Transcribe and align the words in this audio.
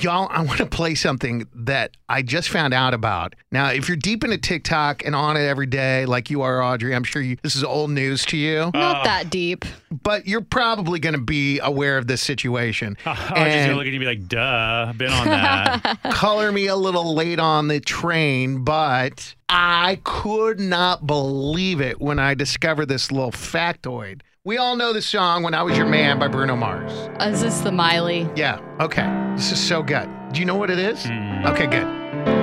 Y'all, 0.00 0.26
I 0.30 0.40
want 0.42 0.56
to 0.56 0.64
play 0.64 0.94
something 0.94 1.46
that 1.54 1.90
I 2.08 2.22
just 2.22 2.48
found 2.48 2.72
out 2.72 2.94
about. 2.94 3.34
Now, 3.50 3.68
if 3.68 3.88
you're 3.88 3.96
deep 3.98 4.24
into 4.24 4.38
TikTok 4.38 5.04
and 5.04 5.14
on 5.14 5.36
it 5.36 5.42
every 5.46 5.66
day, 5.66 6.06
like 6.06 6.30
you 6.30 6.40
are, 6.40 6.62
Audrey, 6.62 6.94
I'm 6.94 7.04
sure 7.04 7.20
you, 7.20 7.36
this 7.42 7.54
is 7.54 7.62
old 7.62 7.90
news 7.90 8.24
to 8.26 8.38
you, 8.38 8.70
Not 8.72 9.00
oh. 9.02 9.04
that 9.04 9.28
deep. 9.28 9.66
but 10.02 10.26
you're 10.26 10.40
probably 10.40 10.98
going 10.98 11.14
to 11.14 11.20
be 11.20 11.58
aware 11.58 11.98
of 11.98 12.06
this 12.06 12.22
situation. 12.22 12.96
I 13.04 13.10
was 13.10 13.18
just 13.18 13.66
gonna 13.66 13.74
look 13.74 13.82
at 13.82 13.92
you 13.92 13.92
and 13.92 14.00
be 14.00 14.06
like, 14.06 14.28
duh, 14.28 14.86
I've 14.88 14.96
been 14.96 15.12
on 15.12 15.26
that. 15.26 15.98
color 16.10 16.50
me 16.52 16.68
a 16.68 16.76
little 16.76 17.14
late 17.14 17.38
on 17.38 17.68
the 17.68 17.78
train, 17.78 18.64
but 18.64 19.34
I 19.50 20.00
could 20.04 20.58
not 20.58 21.06
believe 21.06 21.82
it 21.82 22.00
when 22.00 22.18
I 22.18 22.32
discovered 22.32 22.86
this 22.86 23.12
little 23.12 23.30
factoid. 23.30 24.22
We 24.44 24.56
all 24.56 24.74
know 24.74 24.92
the 24.92 25.00
song 25.00 25.44
When 25.44 25.54
I 25.54 25.62
Was 25.62 25.76
Your 25.78 25.86
Man 25.86 26.18
by 26.18 26.26
Bruno 26.26 26.56
Mars. 26.56 26.90
Uh, 26.90 27.30
Is 27.32 27.42
this 27.42 27.60
the 27.60 27.70
Miley? 27.70 28.28
Yeah, 28.34 28.58
okay. 28.80 29.06
This 29.36 29.52
is 29.52 29.60
so 29.60 29.84
good. 29.84 30.08
Do 30.32 30.40
you 30.40 30.46
know 30.46 30.56
what 30.56 30.68
it 30.68 30.80
is? 30.80 31.06
Okay, 31.46 31.68
good. 31.68 31.86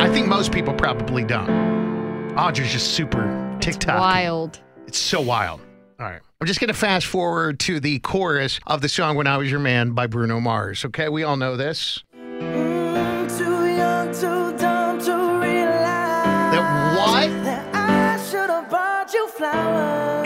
I 0.02 0.09
think 0.09 0.27
most 0.27 0.54
people 0.54 0.73
probably 0.73 1.26
don't. 1.26 1.49
Audrey's 2.38 2.71
just 2.71 2.91
super 2.93 3.57
TikTok. 3.60 3.99
Wild. 3.99 4.62
It's 4.88 4.98
so 4.98 5.20
wild. 5.20 5.60
All 5.99 6.05
right. 6.05 6.21
I'm 6.40 6.48
just 6.48 6.62
going 6.62 6.70
to 6.70 6.73
fast 6.73 7.05
forward 7.05 7.60
to 7.62 7.82
the 7.82 7.99
chorus 7.99 8.62
of 8.66 8.79
the 8.79 8.88
song 8.88 9.18
When 9.18 9.27
I 9.27 9.35
Was 9.35 9.51
Your 9.51 9.60
Man 9.60 9.91
by 9.91 10.07
Bruno 10.07 10.40
Mars. 10.40 10.85
Okay, 10.85 11.10
we 11.10 11.23
all 11.23 11.35
know 11.35 11.57
this. 11.57 12.01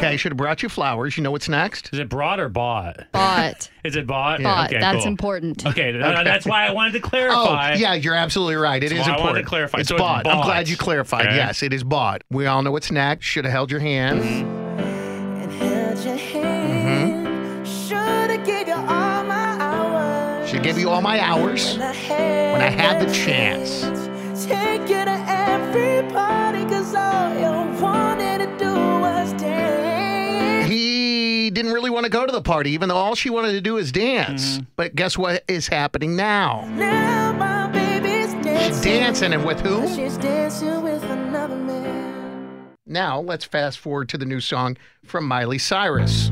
Okay, 0.04 0.14
I 0.14 0.16
should 0.18 0.32
have 0.34 0.38
brought 0.38 0.62
you 0.64 0.70
flowers. 0.70 1.18
You 1.18 1.24
know 1.24 1.32
what's 1.32 1.48
next? 1.50 1.90
Is 1.94 2.00
it 2.00 2.10
brought 2.10 2.40
or 2.40 2.50
bought? 2.50 3.06
Bought. 3.12 3.70
Is 3.84 3.96
it 3.96 4.06
bought? 4.08 4.42
Bought. 4.42 4.70
Okay, 4.70 4.80
That's 4.80 5.00
cool. 5.00 5.08
important. 5.08 5.66
Okay, 5.66 5.92
th- 5.92 6.02
that's 6.02 6.46
why 6.46 6.66
I 6.68 6.72
wanted 6.72 6.94
to 6.94 7.00
clarify. 7.02 7.36
Oh, 7.38 7.46
clarify. 7.48 7.74
yeah, 7.76 7.94
you're 7.96 8.16
absolutely 8.16 8.56
right. 8.56 8.82
It 8.84 8.92
is 8.92 8.98
That's 9.00 9.08
why 9.10 9.16
I 9.16 9.18
wanted 9.18 9.40
important. 9.40 9.46
to 9.46 9.50
clarify. 9.50 9.80
It's 9.80 9.90
So 9.90 9.96
it's 9.96 10.02
bought. 10.02 10.28
I'm 10.28 10.38
bought. 10.38 10.46
glad 10.46 10.70
you 10.70 10.78
clarified. 10.78 11.28
Okay. 11.28 11.36
Yes, 11.36 11.64
it 11.64 11.74
is 11.74 11.84
bought. 11.84 12.24
We 12.30 12.46
all 12.46 12.62
know 12.62 12.72
what's 12.72 12.92
next. 12.92 13.26
Should 13.26 13.44
have 13.46 13.52
held 13.52 13.72
your 13.72 13.80
hand. 13.82 14.22
And 14.22 15.52
held 15.54 16.00
your 16.06 16.16
hand. 16.18 17.28
Mm-hmm. 17.28 17.88
Should 17.88 17.98
have 18.32 18.46
gave 18.46 18.68
you 18.68 18.74
all 18.74 19.24
my 19.24 19.58
hours. 19.60 20.50
Should 20.50 20.64
give 20.64 20.78
you 20.78 20.90
all 20.90 21.02
my 21.02 21.20
hours. 21.20 21.74
When 21.74 21.82
I 21.82 21.94
had, 21.94 22.62
I 22.62 22.70
had 22.70 23.08
the 23.08 23.14
chance. 23.14 23.82
Take 24.46 24.82
you 24.82 25.04
to 25.06 25.26
every 25.28 26.10
party, 26.12 26.64
cause 26.66 26.94
all 26.96 27.34
you 27.36 27.82
wanted 27.82 28.13
really 31.84 31.94
want 31.94 32.06
to 32.06 32.10
go 32.10 32.26
to 32.26 32.32
the 32.32 32.42
party, 32.42 32.72
even 32.72 32.88
though 32.88 32.96
all 32.96 33.14
she 33.14 33.30
wanted 33.30 33.52
to 33.52 33.60
do 33.60 33.76
is 33.76 33.92
dance. 33.92 34.54
Mm-hmm. 34.54 34.64
But 34.78 34.96
guess 34.96 35.18
what 35.18 35.44
is 35.50 35.68
happening 35.68 36.16
now? 36.16 36.66
Now 36.70 37.34
my 37.34 37.68
baby's 37.68 38.32
She's 38.32 38.42
dancing. 38.42 38.84
dancing, 38.84 39.34
and 39.34 39.46
with 39.46 39.60
who? 39.60 39.86
She's 39.94 40.18
dancing 40.18 40.82
with 40.82 41.04
another 41.04 41.58
man. 41.58 42.70
Now, 42.86 43.20
let's 43.20 43.44
fast 43.44 43.80
forward 43.80 44.08
to 44.10 44.18
the 44.18 44.24
new 44.26 44.40
song 44.40 44.78
from 45.04 45.28
Miley 45.28 45.58
Cyrus. 45.58 46.32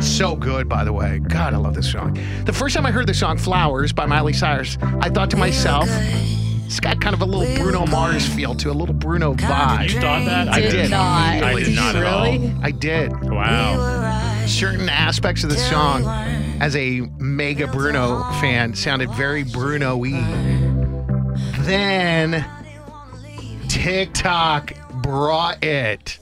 So 0.00 0.34
good, 0.34 0.66
by 0.66 0.84
the 0.84 0.92
way. 0.94 1.18
God, 1.18 1.52
I 1.52 1.58
love 1.58 1.74
this 1.74 1.92
song. 1.92 2.18
The 2.46 2.52
first 2.54 2.74
time 2.74 2.86
I 2.86 2.90
heard 2.90 3.06
the 3.06 3.12
song 3.12 3.36
Flowers 3.36 3.92
by 3.92 4.06
Miley 4.06 4.32
Cyrus, 4.32 4.78
I 5.00 5.10
thought 5.10 5.30
to 5.32 5.36
myself, 5.36 5.88
it's 6.66 6.80
got 6.80 7.00
kind 7.00 7.14
of 7.14 7.22
a 7.22 7.24
little 7.24 7.56
Bruno 7.56 7.86
Mars 7.86 8.26
feel 8.26 8.54
to 8.56 8.68
it, 8.68 8.74
a 8.74 8.78
little 8.78 8.94
Bruno 8.94 9.34
vibe. 9.34 9.90
You 9.90 10.00
thought 10.00 10.24
that? 10.24 10.48
I 10.48 10.60
did. 10.60 10.90
not. 10.90 11.42
I 11.42 11.60
did 11.60 11.74
not 11.74 11.96
at 11.96 12.04
all. 12.04 12.24
Really? 12.24 12.52
I 12.62 12.70
did. 12.70 13.30
Wow. 13.30 14.44
Certain 14.46 14.88
aspects 14.88 15.44
of 15.44 15.50
the 15.50 15.56
song, 15.56 16.04
as 16.60 16.74
a 16.76 17.00
mega 17.18 17.66
Bruno 17.66 18.22
fan, 18.40 18.74
sounded 18.74 19.10
very 19.12 19.44
Bruno 19.44 19.96
y. 19.96 20.10
Then 21.60 22.44
TikTok 23.68 24.72
brought 25.02 25.62
it. 25.64 26.18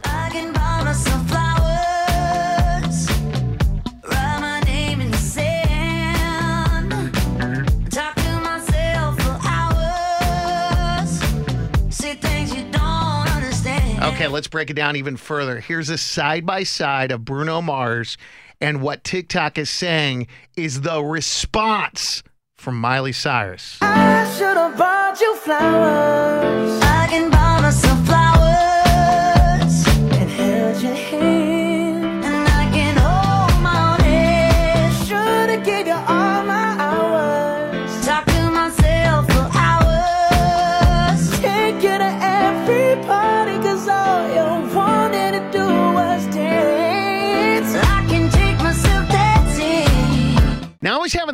Okay, 14.23 14.29
let's 14.29 14.47
break 14.47 14.71
it 14.71 14.75
down 14.75 14.95
even 14.95 15.17
further. 15.17 15.59
Here's 15.59 15.89
a 15.89 15.99
side 15.99 16.47
by 16.47 16.63
side 16.63 17.11
of 17.11 17.25
Bruno 17.25 17.61
Mars, 17.61 18.17
and 18.61 18.81
what 18.81 19.03
TikTok 19.03 19.59
is 19.59 19.69
saying 19.69 20.29
is 20.57 20.83
the 20.83 21.03
response 21.03 22.23
from 22.55 22.81
Miley 22.81 23.11
Cyrus. 23.11 23.79
I 23.83 24.33
should 24.39 24.57
have 24.57 24.79
bought 24.79 25.21
you 25.21 25.35
flowers. 25.35 26.81
I 26.85 27.09
can 27.11 27.31
buy 27.33 27.63
myself 27.63 28.07
flowers. 28.07 28.22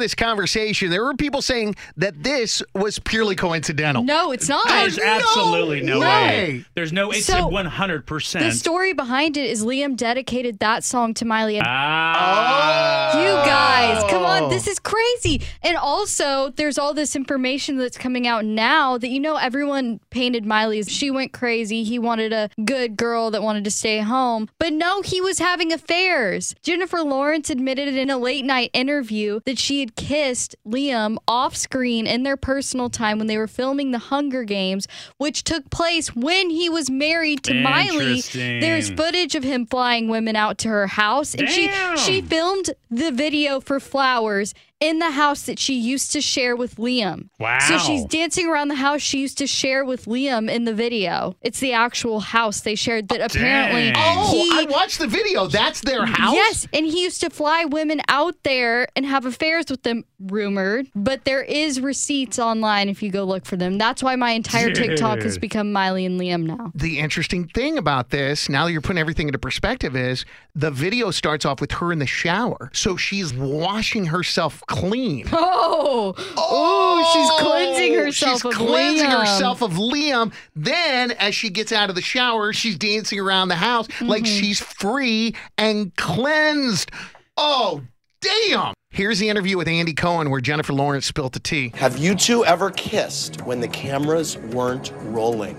This 0.08 0.14
conversation. 0.14 0.90
There 0.90 1.04
were 1.04 1.14
people 1.14 1.42
saying 1.42 1.74
that 1.98 2.22
this 2.22 2.62
was 2.74 2.98
purely 2.98 3.36
coincidental. 3.36 4.02
No, 4.04 4.32
it's 4.32 4.48
not. 4.48 4.66
There's 4.66 4.98
absolutely 4.98 5.82
no, 5.82 6.00
way. 6.00 6.06
way. 6.06 6.64
There's 6.74 6.92
no. 6.94 7.10
It's 7.10 7.26
So, 7.26 7.46
one 7.48 7.66
hundred 7.66 8.06
percent. 8.06 8.42
The 8.46 8.52
story 8.52 8.94
behind 8.94 9.36
it 9.36 9.50
is 9.50 9.62
Liam 9.64 9.96
dedicated 9.96 10.60
that 10.60 10.82
song 10.82 11.12
to 11.14 11.26
Miley. 11.26 11.58
And 11.58 11.66
Ah. 11.68 13.20
You 13.20 13.34
guys, 13.46 14.02
come 14.10 14.22
Oh. 14.22 14.44
on, 14.44 14.50
this 14.50 14.66
is 14.66 14.78
crazy. 14.78 15.42
And 15.62 15.76
also, 15.76 16.50
there's 16.56 16.78
all 16.78 16.94
this 16.94 17.14
information 17.14 17.76
that's 17.76 17.98
coming 17.98 18.26
out 18.26 18.44
now 18.44 18.96
that 18.98 19.08
you 19.08 19.20
know 19.20 19.36
everyone 19.36 20.00
painted 20.10 20.46
Miley 20.46 20.78
as 20.78 20.88
she 20.90 21.10
went 21.10 21.32
crazy. 21.32 21.84
He 21.84 21.98
wanted 21.98 22.32
a 22.32 22.48
good 22.64 22.96
girl 22.96 23.30
that 23.32 23.42
wanted 23.42 23.64
to 23.64 23.70
stay 23.70 24.00
home. 24.00 24.48
But 24.58 24.72
no, 24.72 25.02
he 25.02 25.20
was 25.20 25.38
having 25.38 25.70
affairs. 25.72 26.54
Jennifer 26.62 27.02
Lawrence 27.02 27.50
admitted 27.50 27.94
in 27.94 28.08
a 28.10 28.16
late 28.18 28.44
night 28.44 28.70
interview 28.72 29.40
that 29.44 29.58
she 29.58 29.80
had 29.80 29.96
kissed 29.98 30.54
Liam 30.66 31.16
off 31.26 31.56
screen 31.56 32.06
in 32.06 32.22
their 32.22 32.36
personal 32.36 32.88
time 32.88 33.18
when 33.18 33.26
they 33.26 33.36
were 33.36 33.48
filming 33.48 33.90
The 33.90 33.98
Hunger 33.98 34.44
Games, 34.44 34.86
which 35.18 35.44
took 35.44 35.68
place 35.70 36.14
when 36.14 36.48
he 36.50 36.70
was 36.70 36.88
married 36.88 37.42
to 37.42 37.52
Miley. 37.52 38.22
There's 38.32 38.90
footage 38.90 39.34
of 39.34 39.42
him 39.42 39.66
flying 39.66 40.08
women 40.08 40.36
out 40.36 40.56
to 40.58 40.68
her 40.68 40.86
house 40.86 41.34
and 41.34 41.48
Damn. 41.48 41.98
she 41.98 42.02
she 42.04 42.22
filmed 42.22 42.70
the 42.90 43.10
video 43.10 43.60
for 43.60 43.80
Flowers 43.80 44.54
in 44.80 45.00
the 45.00 45.10
house 45.10 45.42
that 45.42 45.58
she 45.58 45.74
used 45.74 46.12
to 46.12 46.20
share 46.20 46.54
with 46.54 46.76
Liam. 46.76 47.28
Wow. 47.40 47.58
So 47.60 47.78
she's 47.78 48.04
dancing 48.04 48.48
around 48.48 48.68
the 48.68 48.76
house 48.76 49.00
she 49.00 49.18
used 49.18 49.38
to 49.38 49.46
share 49.46 49.84
with 49.84 50.04
Liam 50.04 50.50
in 50.50 50.64
the 50.64 50.74
video. 50.74 51.36
It's 51.42 51.58
the 51.58 51.72
actual 51.72 52.20
house 52.20 52.60
they 52.60 52.76
shared 52.76 53.08
that 53.08 53.20
apparently 53.20 53.92
Dang. 53.92 54.18
Oh, 54.18 54.30
he 54.30 54.48
I 54.52 54.66
watched 54.70 54.98
the 54.98 55.08
video. 55.08 55.48
That's 55.48 55.80
their 55.80 56.06
house? 56.06 56.34
Yes, 56.34 56.68
and 56.72 56.86
he 56.86 57.02
used 57.02 57.20
to 57.22 57.30
fly 57.30 57.64
women 57.64 58.00
out 58.08 58.36
there 58.44 58.86
and 58.94 59.04
have 59.04 59.26
affairs 59.26 59.66
with 59.68 59.82
them, 59.82 60.04
rumored. 60.20 60.88
But 60.94 61.24
there 61.24 61.42
is 61.42 61.80
receipts 61.80 62.38
online 62.38 62.88
if 62.88 63.02
you 63.02 63.10
go 63.10 63.24
look 63.24 63.46
for 63.46 63.56
them. 63.56 63.78
That's 63.78 64.02
why 64.02 64.14
my 64.16 64.30
entire 64.30 64.70
TikTok 64.70 65.22
has 65.22 65.38
become 65.38 65.72
Miley 65.72 66.04
and 66.04 66.20
Liam 66.20 66.44
now. 66.44 66.70
The 66.74 67.00
interesting 67.00 67.48
thing 67.48 67.78
about 67.78 68.10
this, 68.10 68.48
now 68.48 68.64
that 68.64 68.72
you're 68.72 68.80
putting 68.80 69.00
everything 69.00 69.26
into 69.28 69.38
perspective, 69.38 69.96
is 69.96 70.24
the 70.54 70.70
video 70.70 71.10
starts 71.10 71.44
off 71.44 71.60
with 71.60 71.72
her 71.72 71.92
in 71.92 71.98
the 71.98 72.06
shower. 72.06 72.70
So 72.72 72.96
she's 72.96 73.34
washing 73.34 74.06
herself 74.06 74.62
clean. 74.68 75.26
Oh, 75.32 76.14
oh, 76.36 77.10
she's 77.12 77.46
cleansing 77.46 77.94
herself 77.94 78.36
She's 78.36 78.44
of 78.44 78.52
cleansing 78.54 79.08
Liam. 79.08 79.20
herself 79.20 79.62
of 79.62 79.72
Liam. 79.72 80.32
Then, 80.54 81.10
as 81.12 81.34
she 81.34 81.50
gets 81.50 81.72
out 81.72 81.88
of 81.88 81.94
the 81.96 82.02
shower, 82.02 82.52
she's 82.52 82.76
dancing 82.76 83.18
around 83.20 83.48
the 83.48 83.56
house 83.56 83.88
like 84.00 84.22
Mm-hmm. 84.24 84.40
she's 84.40 84.60
free 84.60 85.34
and 85.56 85.94
cleansed. 85.96 86.90
Oh, 87.36 87.82
damn. 88.20 88.74
Here's 88.90 89.18
the 89.18 89.28
interview 89.28 89.56
with 89.58 89.68
Andy 89.68 89.92
Cohen 89.94 90.30
where 90.30 90.40
Jennifer 90.40 90.72
Lawrence 90.72 91.06
spilt 91.06 91.32
the 91.32 91.40
tea. 91.40 91.72
Have 91.76 91.98
you 91.98 92.14
two 92.14 92.44
ever 92.44 92.70
kissed 92.70 93.42
when 93.42 93.60
the 93.60 93.68
cameras 93.68 94.36
weren't 94.38 94.92
rolling? 95.02 95.56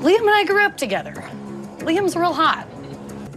Liam 0.00 0.20
and 0.20 0.30
I 0.30 0.44
grew 0.44 0.62
up 0.64 0.76
together. 0.76 1.12
Liam's 1.78 2.14
real 2.16 2.32
hot. 2.32 2.64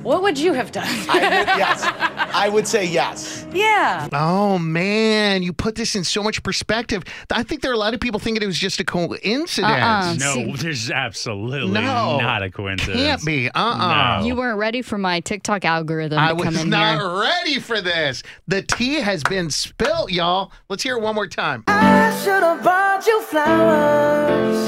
What 0.04 0.22
would 0.24 0.38
you 0.38 0.54
have 0.54 0.72
done? 0.72 0.88
I 1.10 1.20
would, 1.22 1.48
yes. 1.58 1.82
I 2.33 2.50
would 2.50 2.68
say 2.68 2.86
yes. 2.86 3.45
yeah. 3.54 4.07
Oh 4.13 4.57
man, 4.57 5.44
you 5.44 5.54
put 5.54 5.75
this 5.75 5.95
in 5.95 6.04
so 6.04 6.24
much 6.24 6.42
perspective. 6.44 7.04
I 7.31 7.44
think 7.44 7.62
there 7.62 7.72
are 7.72 7.74
a 7.74 7.78
lot 7.78 7.94
of 7.94 8.00
people 8.00 8.19
thinking 8.19 8.42
it 8.44 8.45
was 8.48 8.57
just 8.60 8.80
a 8.80 8.83
coincidence. 8.83 9.60
Uh-uh. 9.60 10.16
No, 10.19 10.56
there's 10.56 10.89
absolutely 10.92 11.72
No. 11.72 12.18
not 12.19 12.44
a 12.44 12.50
coincidence. 12.50 12.98
Can't 13.01 13.25
be. 13.25 13.50
Uh-uh. 13.50 14.19
No. 14.22 14.25
You 14.25 14.36
weren't 14.36 14.57
ready 14.57 14.81
for 14.81 14.98
my 14.98 15.19
TikTok 15.19 15.66
algorithm 15.66 16.19
I 16.19 16.30
to 16.30 16.36
was 16.36 16.44
come 16.45 16.57
in 16.57 16.69
not 16.69 17.00
here. 17.00 17.19
ready 17.22 17.60
for 17.60 17.81
this. 17.81 18.24
The 18.48 18.62
tea 18.62 18.95
has 18.95 19.24
been 19.24 19.50
spilt, 19.50 20.12
y'all. 20.12 20.51
Let's 20.69 20.83
hear 20.83 20.98
it 20.98 21.01
one 21.01 21.16
more 21.16 21.28
time. 21.28 21.63
I 21.68 22.18
should 22.24 22.44
have 22.44 22.63
bought 22.63 23.06
you 23.06 23.22
flowers. 23.22 24.68